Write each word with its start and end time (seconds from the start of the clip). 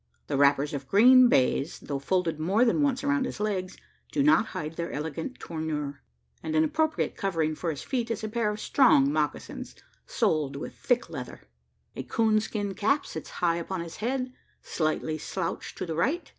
The 0.25 0.35
wrappers 0.35 0.73
of 0.73 0.87
green 0.87 1.27
baize, 1.29 1.77
though 1.77 1.99
folded 1.99 2.39
more 2.39 2.65
than 2.65 2.81
once 2.81 3.03
around 3.03 3.27
his 3.27 3.39
legs, 3.39 3.77
do 4.11 4.23
not 4.23 4.47
hide 4.47 4.75
their 4.75 4.91
elegant 4.91 5.37
tournure; 5.39 6.01
and 6.41 6.55
an 6.55 6.63
appropriate 6.63 7.15
covering 7.15 7.53
for 7.53 7.69
his 7.69 7.83
feet 7.83 8.09
is 8.09 8.23
a 8.23 8.27
pair 8.29 8.49
of 8.49 8.59
strong 8.59 9.11
mocassins, 9.13 9.75
soled 10.07 10.55
with 10.55 10.73
thick 10.75 11.07
leather. 11.11 11.41
A 11.95 12.01
coon 12.01 12.39
skin 12.39 12.73
cap 12.73 13.05
sits 13.05 13.29
high 13.29 13.57
upon 13.57 13.81
his 13.81 13.97
head 13.97 14.33
slightly 14.63 15.19
slouched 15.19 15.77
to 15.77 15.85
the 15.85 15.93
right. 15.93 16.27